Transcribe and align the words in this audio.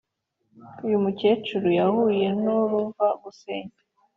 uyu 0.85 0.97
mukecuru 1.03 1.67
yahuye 1.79 2.27
n’uruva 2.43 3.07
gusenya 3.23 3.77